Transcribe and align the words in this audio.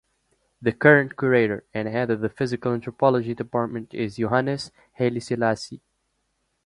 The 0.59 0.71
current 0.71 1.15
Curator 1.15 1.63
and 1.75 1.87
Head 1.87 2.09
of 2.09 2.21
the 2.21 2.29
Physical 2.29 2.73
Anthropology 2.73 3.35
Department 3.35 3.93
is 3.93 4.17
Yohannes 4.17 4.71
Haile-Selassie. 4.97 5.83